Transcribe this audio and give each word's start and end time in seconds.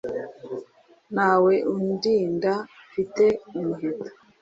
nta 1.13 1.31
we 1.43 1.55
undinda 1.75 2.51
mfite 2.87 3.25
umuheto 3.55 4.09